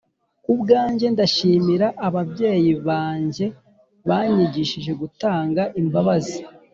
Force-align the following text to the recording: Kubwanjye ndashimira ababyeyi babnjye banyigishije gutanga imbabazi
Kubwanjye 0.43 1.05
ndashimira 1.13 1.87
ababyeyi 2.07 2.71
babnjye 2.87 3.45
banyigishije 4.07 4.91
gutanga 5.01 5.61
imbabazi 5.81 6.39